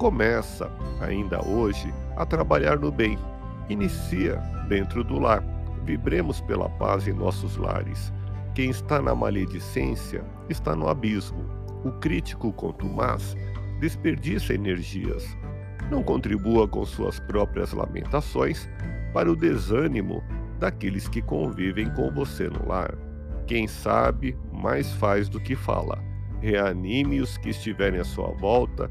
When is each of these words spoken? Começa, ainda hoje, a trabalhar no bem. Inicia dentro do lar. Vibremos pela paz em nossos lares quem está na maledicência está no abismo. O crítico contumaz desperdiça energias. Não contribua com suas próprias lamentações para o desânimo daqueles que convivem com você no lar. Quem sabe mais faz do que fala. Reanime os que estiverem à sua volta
Começa, 0.00 0.68
ainda 1.00 1.46
hoje, 1.46 1.94
a 2.16 2.26
trabalhar 2.26 2.76
no 2.80 2.90
bem. 2.90 3.16
Inicia 3.68 4.36
dentro 4.68 5.04
do 5.04 5.20
lar. 5.20 5.44
Vibremos 5.84 6.40
pela 6.40 6.68
paz 6.68 7.06
em 7.06 7.12
nossos 7.12 7.56
lares 7.56 8.12
quem 8.60 8.68
está 8.68 9.00
na 9.00 9.14
maledicência 9.14 10.24
está 10.48 10.74
no 10.74 10.88
abismo. 10.88 11.44
O 11.84 11.92
crítico 11.92 12.52
contumaz 12.52 13.36
desperdiça 13.78 14.52
energias. 14.52 15.24
Não 15.90 16.02
contribua 16.02 16.66
com 16.66 16.84
suas 16.84 17.20
próprias 17.20 17.72
lamentações 17.72 18.68
para 19.14 19.30
o 19.30 19.36
desânimo 19.36 20.22
daqueles 20.58 21.08
que 21.08 21.22
convivem 21.22 21.88
com 21.94 22.10
você 22.10 22.48
no 22.48 22.68
lar. 22.68 22.94
Quem 23.46 23.66
sabe 23.66 24.36
mais 24.52 24.92
faz 24.92 25.28
do 25.28 25.40
que 25.40 25.54
fala. 25.54 26.02
Reanime 26.40 27.20
os 27.20 27.38
que 27.38 27.50
estiverem 27.50 28.00
à 28.00 28.04
sua 28.04 28.32
volta 28.32 28.90